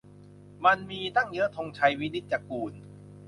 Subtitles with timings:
[0.65, 2.73] มันมี ตั้งเยอะ- ธงชัย วินิจจะกูล